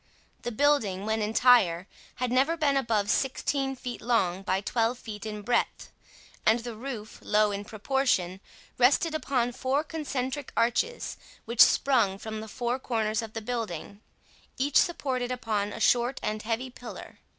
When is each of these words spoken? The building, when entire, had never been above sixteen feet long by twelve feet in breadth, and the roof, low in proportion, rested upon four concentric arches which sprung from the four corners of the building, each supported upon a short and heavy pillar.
The 0.41 0.51
building, 0.51 1.05
when 1.05 1.21
entire, 1.21 1.85
had 2.15 2.31
never 2.31 2.57
been 2.57 2.75
above 2.75 3.07
sixteen 3.11 3.75
feet 3.75 4.01
long 4.01 4.41
by 4.41 4.59
twelve 4.59 4.97
feet 4.97 5.27
in 5.27 5.43
breadth, 5.43 5.91
and 6.43 6.61
the 6.61 6.73
roof, 6.75 7.19
low 7.21 7.51
in 7.51 7.63
proportion, 7.63 8.39
rested 8.79 9.13
upon 9.13 9.51
four 9.51 9.83
concentric 9.83 10.51
arches 10.57 11.17
which 11.45 11.61
sprung 11.61 12.17
from 12.17 12.41
the 12.41 12.47
four 12.47 12.79
corners 12.79 13.21
of 13.21 13.33
the 13.33 13.43
building, 13.43 14.01
each 14.57 14.77
supported 14.77 15.31
upon 15.31 15.71
a 15.71 15.79
short 15.79 16.19
and 16.23 16.41
heavy 16.41 16.71
pillar. 16.71 17.19